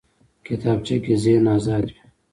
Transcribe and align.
کتابچه 0.45 0.97
کې 1.03 1.13
ذهن 1.23 1.45
ازاد 1.55 1.85
وي 1.93 1.99